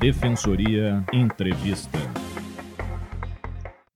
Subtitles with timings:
[0.00, 1.98] Defensoria Entrevista.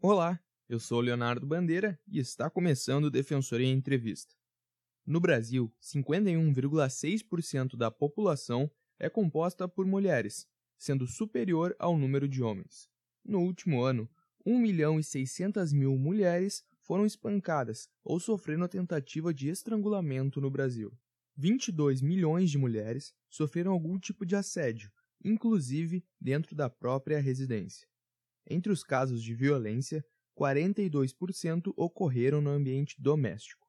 [0.02, 0.38] Olá,
[0.68, 4.34] eu sou Leonardo Bandeira e está começando Defensoria Entrevista.
[5.06, 10.46] No Brasil, 51,6% da população é composta por mulheres,
[10.76, 12.86] sendo superior ao número de homens.
[13.24, 14.06] No último ano,
[14.44, 20.92] 1 milhão e 600 mil mulheres foram espancadas ou sofreram tentativa de estrangulamento no Brasil.
[21.34, 24.92] 22 milhões de mulheres sofreram algum tipo de assédio,
[25.24, 27.88] inclusive dentro da própria residência.
[28.48, 30.04] Entre os casos de violência,
[30.38, 33.66] 42% ocorreram no ambiente doméstico.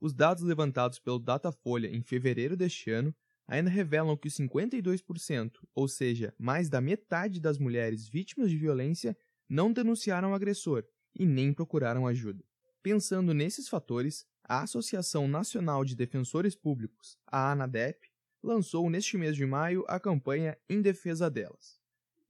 [0.00, 3.14] Os dados levantados pelo Datafolha em fevereiro deste ano
[3.46, 9.16] ainda revelam que 52%, ou seja, mais da metade das mulheres vítimas de violência,
[9.48, 12.44] não denunciaram o agressor e nem procuraram ajuda.
[12.82, 18.11] Pensando nesses fatores, a Associação Nacional de Defensores Públicos, a ANADEP,
[18.42, 21.80] lançou neste mês de maio a campanha Em Defesa Delas.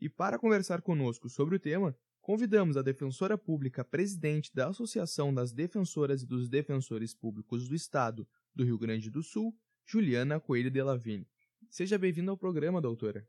[0.00, 5.52] E para conversar conosco sobre o tema, convidamos a defensora pública presidente da Associação das
[5.52, 10.82] Defensoras e dos Defensores Públicos do Estado do Rio Grande do Sul, Juliana Coelho de
[10.82, 11.28] Lavini.
[11.70, 13.26] Seja bem-vinda ao programa, doutora.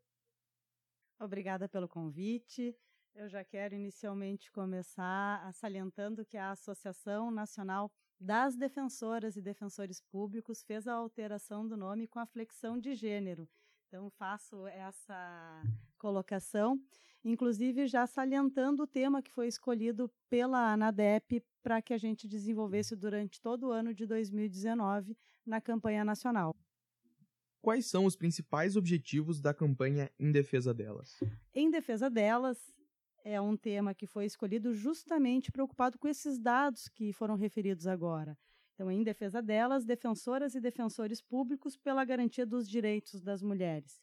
[1.20, 2.76] Obrigada pelo convite.
[3.16, 10.64] Eu já quero inicialmente começar salientando que a Associação Nacional das Defensoras e Defensores Públicos
[10.64, 13.48] fez a alteração do nome com a flexão de gênero.
[13.88, 15.62] Então, faço essa
[15.98, 16.80] colocação,
[17.24, 22.96] inclusive já salientando o tema que foi escolhido pela ANADEP para que a gente desenvolvesse
[22.96, 26.56] durante todo o ano de 2019 na campanha nacional.
[27.62, 31.18] Quais são os principais objetivos da campanha Em Defesa Delas?
[31.54, 32.58] Em Defesa Delas,
[33.24, 38.38] é um tema que foi escolhido justamente preocupado com esses dados que foram referidos agora.
[38.74, 44.02] Então, em defesa delas, defensoras e defensores públicos pela garantia dos direitos das mulheres.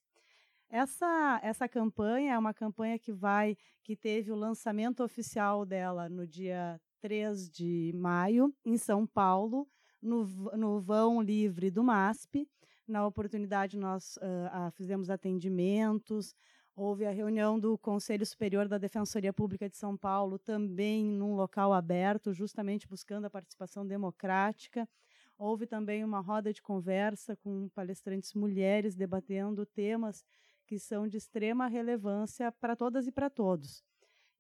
[0.69, 6.27] Essa, essa campanha é uma campanha que vai, que teve o lançamento oficial dela no
[6.27, 9.69] dia 3 de maio, em São Paulo,
[10.01, 10.25] no,
[10.57, 12.49] no vão livre do MASP.
[12.87, 16.35] Na oportunidade, nós uh, fizemos atendimentos,
[16.77, 21.73] Houve a reunião do Conselho Superior da Defensoria Pública de São Paulo, também num local
[21.73, 24.89] aberto, justamente buscando a participação democrática.
[25.37, 30.25] Houve também uma roda de conversa com palestrantes mulheres debatendo temas
[30.67, 33.83] que são de extrema relevância para todas e para todos.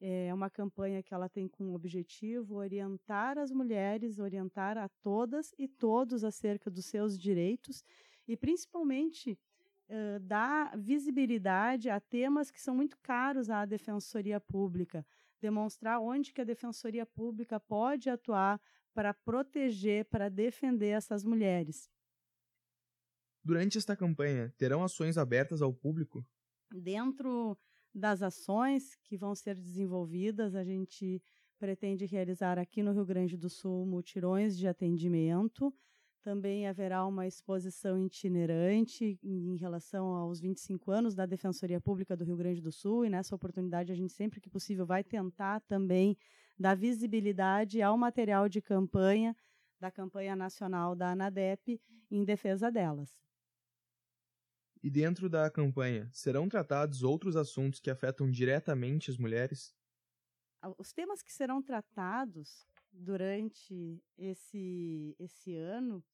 [0.01, 5.69] É uma campanha que ela tem como objetivo orientar as mulheres, orientar a todas e
[5.69, 7.85] todos acerca dos seus direitos
[8.27, 9.39] e principalmente
[9.91, 15.05] uh, dar visibilidade a temas que são muito caros à defensoria pública,
[15.41, 18.61] demonstrar onde que a defensoria pública pode atuar
[18.95, 21.91] para proteger, para defender essas mulheres.
[23.43, 26.25] Durante esta campanha, terão ações abertas ao público?
[26.71, 27.59] Dentro
[27.95, 31.23] das ações que vão ser desenvolvidas, a gente
[31.59, 35.73] pretende realizar aqui no Rio Grande do Sul mutirões de atendimento,
[36.23, 42.37] também haverá uma exposição itinerante em relação aos 25 anos da Defensoria Pública do Rio
[42.37, 46.17] Grande do Sul, e nessa oportunidade a gente, sempre que possível, vai tentar também
[46.59, 49.35] dar visibilidade ao material de campanha
[49.81, 51.81] da campanha nacional da ANADEP
[52.11, 53.19] em defesa delas.
[54.83, 59.75] E dentro da campanha, serão tratados outros assuntos que afetam diretamente as mulheres?
[60.77, 66.05] Os temas que serão tratados durante esse, esse ano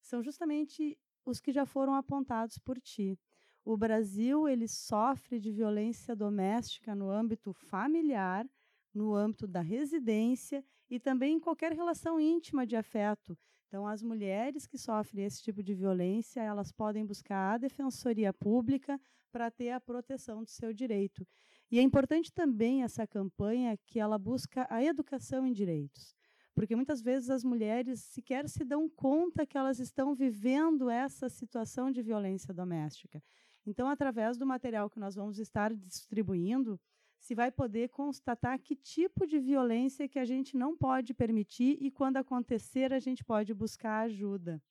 [0.00, 3.18] são justamente os que já foram apontados por ti.
[3.64, 8.48] O Brasil ele sofre de violência doméstica no âmbito familiar,
[8.92, 13.38] no âmbito da residência e também em qualquer relação íntima de afeto.
[13.68, 19.00] Então, as mulheres que sofrem esse tipo de violência, elas podem buscar a defensoria pública
[19.30, 21.24] para ter a proteção do seu direito.
[21.70, 26.16] E é importante também essa campanha que ela busca a educação em direitos
[26.60, 31.90] porque muitas vezes as mulheres sequer se dão conta que elas estão vivendo essa situação
[31.90, 33.22] de violência doméstica.
[33.64, 36.78] Então, através do material que nós vamos estar distribuindo,
[37.18, 41.90] se vai poder constatar que tipo de violência que a gente não pode permitir e
[41.90, 44.62] quando acontecer a gente pode buscar ajuda.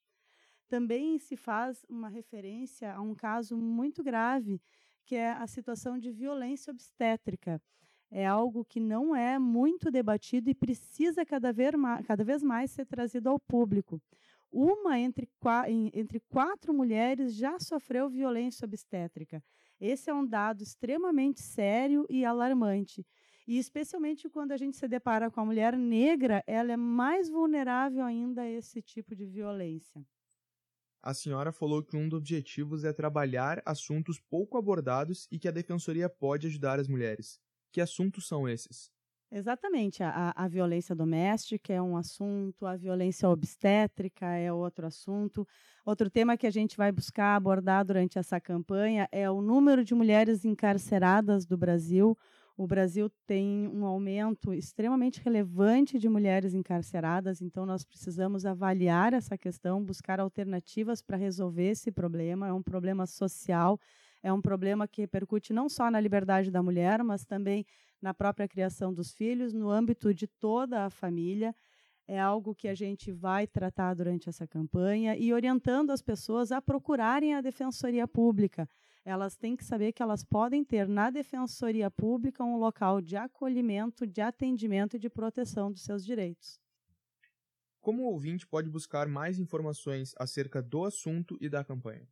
[0.67, 4.61] Também se faz uma referência a um caso muito grave,
[5.03, 7.59] que é a situação de violência obstétrica
[8.11, 13.39] é algo que não é muito debatido e precisa cada vez mais, ser trazido ao
[13.39, 14.01] público.
[14.51, 15.29] Uma entre,
[15.93, 19.43] entre quatro mulheres já sofreu violência obstétrica.
[19.79, 23.05] Esse é um dado extremamente sério e alarmante.
[23.47, 28.03] E especialmente quando a gente se depara com a mulher negra, ela é mais vulnerável
[28.03, 30.05] ainda a esse tipo de violência.
[31.01, 35.51] A senhora falou que um dos objetivos é trabalhar assuntos pouco abordados e que a
[35.51, 37.39] defensoria pode ajudar as mulheres.
[37.71, 38.91] Que assuntos são esses?
[39.31, 40.01] Exatamente.
[40.01, 45.47] A, a violência doméstica é um assunto, a violência obstétrica é outro assunto.
[45.85, 49.93] Outro tema que a gente vai buscar abordar durante essa campanha é o número de
[49.93, 52.17] mulheres encarceradas do Brasil.
[52.57, 59.37] O Brasil tem um aumento extremamente relevante de mulheres encarceradas, então nós precisamos avaliar essa
[59.37, 62.47] questão, buscar alternativas para resolver esse problema.
[62.47, 63.79] É um problema social,
[64.21, 67.65] é um problema que repercute não só na liberdade da mulher, mas também
[68.01, 71.55] na própria criação dos filhos, no âmbito de toda a família.
[72.07, 76.61] É algo que a gente vai tratar durante essa campanha e orientando as pessoas a
[76.61, 78.67] procurarem a defensoria pública.
[79.05, 84.05] Elas têm que saber que elas podem ter na defensoria pública um local de acolhimento,
[84.05, 86.59] de atendimento e de proteção dos seus direitos.
[87.79, 92.07] Como o ouvinte pode buscar mais informações acerca do assunto e da campanha?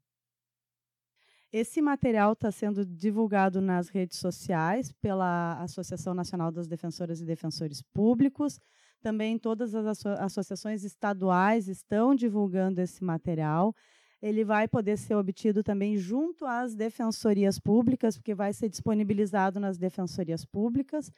[1.52, 7.82] Esse material está sendo divulgado nas redes sociais pela Associação Nacional das Defensoras e Defensores
[7.82, 8.60] Públicos.
[9.02, 13.74] Também todas as associações estaduais estão divulgando esse material.
[14.22, 19.78] Ele vai poder ser obtido também junto às defensorias públicas, porque vai ser disponibilizado nas
[19.78, 21.10] defensorias públicas,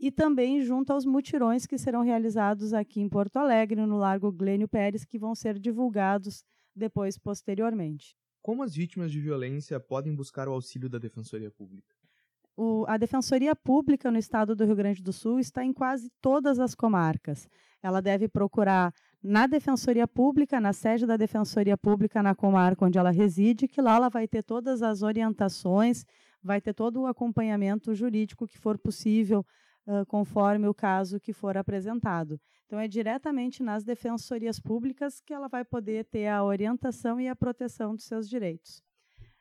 [0.00, 4.68] e também junto aos mutirões que serão realizados aqui em Porto Alegre, no Largo Glênio
[4.68, 6.42] Pérez, que vão ser divulgados
[6.74, 8.16] depois, posteriormente.
[8.44, 11.96] Como as vítimas de violência podem buscar o auxílio da Defensoria Pública?
[12.54, 16.60] O, a Defensoria Pública no estado do Rio Grande do Sul está em quase todas
[16.60, 17.48] as comarcas.
[17.82, 18.92] Ela deve procurar
[19.22, 23.96] na Defensoria Pública, na sede da Defensoria Pública na comarca onde ela reside, que lá
[23.96, 26.04] ela vai ter todas as orientações,
[26.42, 29.42] vai ter todo o acompanhamento jurídico que for possível,
[29.86, 32.38] uh, conforme o caso que for apresentado.
[32.66, 37.36] Então, é diretamente nas defensorias públicas que ela vai poder ter a orientação e a
[37.36, 38.82] proteção dos seus direitos.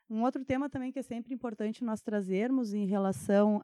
[0.09, 3.61] Um outro tema também que é sempre importante nós trazermos em relação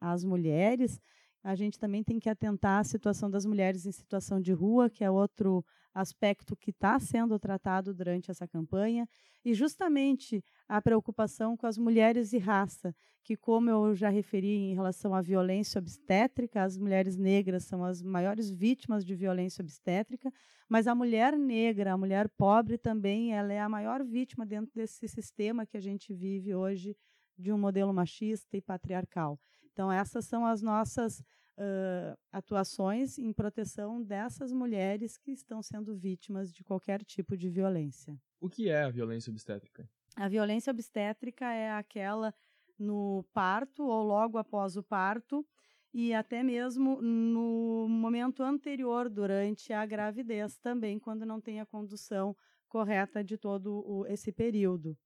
[0.00, 1.00] às mulheres
[1.42, 5.02] a gente também tem que atentar à situação das mulheres em situação de rua, que
[5.02, 9.08] é outro aspecto que está sendo tratado durante essa campanha,
[9.44, 12.94] e justamente a preocupação com as mulheres e raça,
[13.24, 18.02] que, como eu já referi em relação à violência obstétrica, as mulheres negras são as
[18.02, 20.32] maiores vítimas de violência obstétrica,
[20.68, 25.08] mas a mulher negra, a mulher pobre também, ela é a maior vítima dentro desse
[25.08, 26.96] sistema que a gente vive hoje
[27.36, 29.38] de um modelo machista e patriarcal.
[29.72, 36.52] Então, essas são as nossas uh, atuações em proteção dessas mulheres que estão sendo vítimas
[36.52, 38.16] de qualquer tipo de violência.
[38.40, 39.88] O que é a violência obstétrica?
[40.16, 42.34] A violência obstétrica é aquela
[42.78, 45.46] no parto ou logo após o parto
[45.94, 52.34] e até mesmo no momento anterior, durante a gravidez também, quando não tem a condução
[52.66, 54.96] correta de todo o, esse período.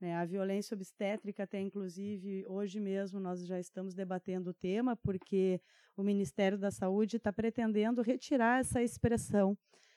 [0.00, 0.14] Né?
[0.14, 5.60] A violência obstétrica, até inclusive, hoje mesmo nós já estamos debatendo o tema, porque
[5.96, 9.56] o Ministério da Saúde está pretendendo retirar essa expressão.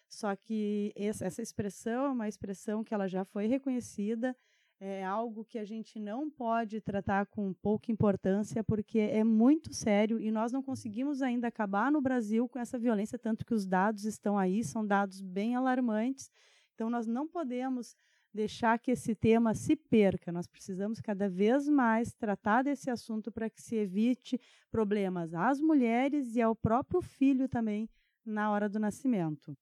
[0.09, 4.35] Só que essa expressão é uma expressão que ela já foi reconhecida,
[4.83, 10.19] é algo que a gente não pode tratar com pouca importância, porque é muito sério
[10.19, 14.05] e nós não conseguimos ainda acabar no Brasil com essa violência, tanto que os dados
[14.05, 16.31] estão aí, são dados bem alarmantes.
[16.73, 17.95] Então, nós não podemos
[18.33, 20.31] deixar que esse tema se perca.
[20.31, 26.35] Nós precisamos cada vez mais tratar desse assunto para que se evite problemas às mulheres
[26.35, 27.89] e ao próprio filho também
[28.25, 29.57] na hora do nascimento.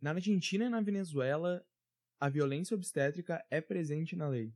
[0.00, 1.64] Na Argentina e na Venezuela,
[2.20, 4.52] a violência obstétrica é presente na lei.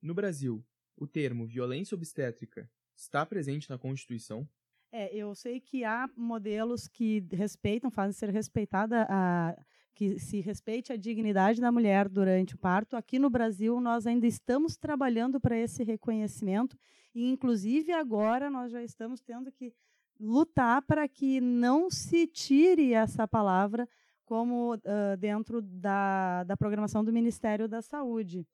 [0.00, 0.64] No Brasil,
[0.96, 4.48] o termo violência obstétrica está presente na Constituição?
[4.92, 9.56] É, eu sei que há modelos que respeitam, fazem ser respeitada a
[9.94, 12.96] que se respeite a dignidade da mulher durante o parto.
[12.96, 16.76] Aqui no Brasil, nós ainda estamos trabalhando para esse reconhecimento
[17.14, 19.72] e, inclusive, agora nós já estamos tendo que
[20.18, 23.88] lutar para que não se tire essa palavra
[24.24, 28.46] como uh, dentro da, da programação do Ministério da Saúde.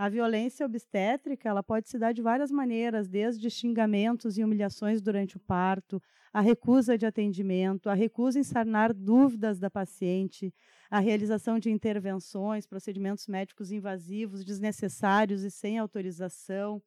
[0.00, 5.36] A violência obstétrica ela pode se dar de várias maneiras, desde xingamentos e humilhações durante
[5.36, 6.02] o parto,
[6.32, 10.54] a recusa de atendimento, a recusa em sanar dúvidas da paciente,
[10.90, 16.82] a realização de intervenções, procedimentos médicos invasivos, desnecessários e sem autorização,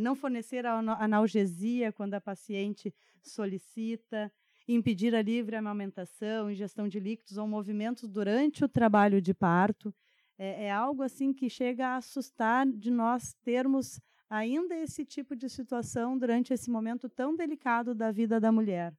[0.00, 4.28] não fornecer analgesia quando a paciente solicita,
[4.66, 9.94] impedir a livre amamentação, ingestão de líquidos ou movimentos durante o trabalho de parto
[10.38, 15.48] é, é algo assim que chega a assustar de nós termos ainda esse tipo de
[15.48, 18.92] situação durante esse momento tão delicado da vida da mulher.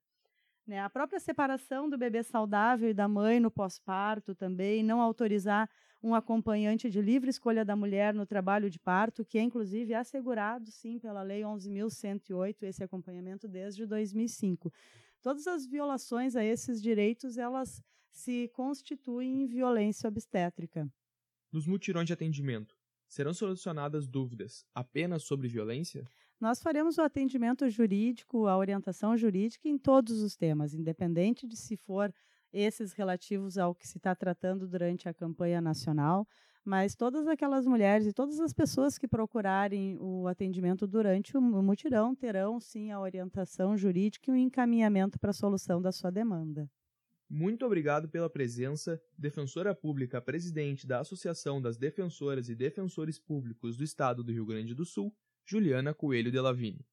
[0.65, 0.79] Né?
[0.79, 5.69] A própria separação do bebê saudável e da mãe no pós-parto também, não autorizar
[6.01, 10.71] um acompanhante de livre escolha da mulher no trabalho de parto, que é inclusive assegurado,
[10.71, 14.71] sim, pela Lei 11.108, esse acompanhamento desde 2005.
[15.21, 20.87] Todas as violações a esses direitos, elas se constituem em violência obstétrica.
[21.55, 22.75] Nos mutirões de atendimento,
[23.07, 26.05] serão solucionadas dúvidas apenas sobre violência?
[26.37, 31.77] Nós faremos o atendimento jurídico, a orientação jurídica em todos os temas, independente de se
[31.77, 32.13] for
[32.51, 36.27] esses relativos ao que se está tratando durante a campanha nacional,
[36.65, 42.13] mas todas aquelas mulheres e todas as pessoas que procurarem o atendimento durante o mutirão
[42.13, 46.69] terão sim a orientação jurídica e o encaminhamento para a solução da sua demanda.
[47.29, 53.83] Muito obrigado pela presença, defensora pública presidente da Associação das Defensoras e Defensores Públicos do
[53.83, 55.13] Estado do Rio Grande do Sul,
[55.43, 56.85] Juliana Coelho de Lavini.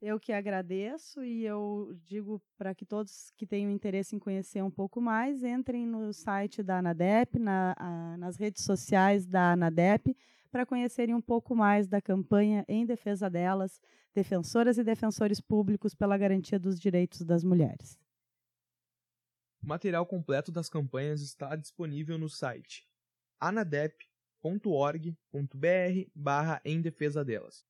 [0.00, 4.70] Eu que agradeço e eu digo para que todos que tenham interesse em conhecer um
[4.70, 10.16] pouco mais, entrem no site da ANADEP, na, a, nas redes sociais da ANADEP,
[10.52, 13.80] para conhecerem um pouco mais da campanha em defesa delas,
[14.14, 17.98] defensoras e defensores públicos pela garantia dos direitos das mulheres.
[19.64, 22.86] O material completo das campanhas está disponível no site
[23.40, 25.30] anadep.org.br
[26.66, 27.64] em defesa delas.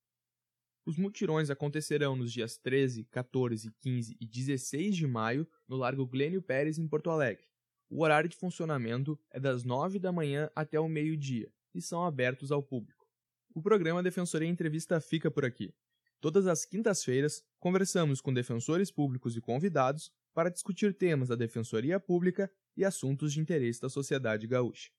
[0.85, 6.43] Os mutirões acontecerão nos dias 13, 14, 15 e 16 de maio no Largo Glênio
[6.43, 7.47] Pérez, em Porto Alegre.
[7.89, 12.51] O horário de funcionamento é das 9 da manhã até o meio-dia e são abertos
[12.51, 13.07] ao público.
[13.55, 15.73] O programa Defensoria Entrevista fica por aqui.
[16.21, 22.53] Todas as quintas-feiras, conversamos com defensores públicos e convidados para discutir temas da Defensoria Pública
[22.77, 24.91] e assuntos de interesse da sociedade gaúcha.